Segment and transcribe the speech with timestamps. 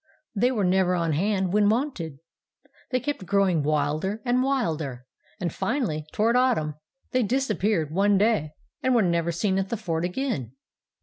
[0.35, 2.17] They were never on hand when wanted.
[2.89, 5.05] They kept growing wilder and wilder,
[5.39, 6.73] and finally, toward autumn,
[7.11, 10.53] they disappeared one day, and were never seen at the fort again.